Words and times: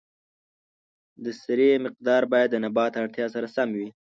د 1.23 1.25
سرې 1.41 1.69
مقدار 1.85 2.21
باید 2.31 2.49
د 2.51 2.55
نبات 2.65 2.93
اړتیا 3.01 3.25
سره 3.35 3.47
سم 3.55 3.69
وي. 3.77 3.87